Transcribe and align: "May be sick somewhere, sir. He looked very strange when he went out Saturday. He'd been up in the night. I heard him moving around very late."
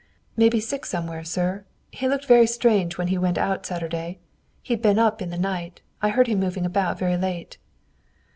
"May 0.35 0.49
be 0.49 0.59
sick 0.59 0.87
somewhere, 0.87 1.23
sir. 1.23 1.63
He 1.91 2.07
looked 2.07 2.25
very 2.25 2.47
strange 2.47 2.97
when 2.97 3.09
he 3.09 3.19
went 3.19 3.37
out 3.37 3.67
Saturday. 3.67 4.17
He'd 4.63 4.81
been 4.81 4.97
up 4.97 5.21
in 5.21 5.29
the 5.29 5.37
night. 5.37 5.81
I 6.01 6.09
heard 6.09 6.25
him 6.25 6.39
moving 6.39 6.65
around 6.65 6.97
very 6.97 7.17
late." 7.17 7.59